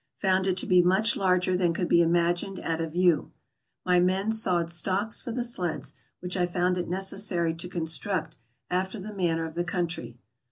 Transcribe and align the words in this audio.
Found 0.17 0.47
it 0.47 0.57
to 0.57 0.65
be 0.65 0.81
much 0.81 1.15
larger 1.15 1.55
than 1.55 1.73
could 1.75 1.87
be 1.87 2.01
imagined 2.01 2.57
at 2.57 2.81
a 2.81 2.87
view. 2.89 3.33
My 3.85 3.99
men 3.99 4.31
sawed 4.31 4.71
stocks 4.71 5.21
for 5.21 5.31
the 5.31 5.43
sleds, 5.43 5.93
which 6.21 6.35
I 6.35 6.47
found 6.47 6.75
it 6.79 6.89
necessary 6.89 7.53
to 7.53 7.69
construct 7.69 8.39
after 8.67 8.99
the 8.99 9.13
manner 9.13 9.45
of 9.45 9.53
the 9.53 9.63
country. 9.63 10.17